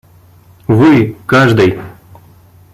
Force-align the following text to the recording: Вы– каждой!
Вы– 0.67 1.15
каждой! 1.27 1.79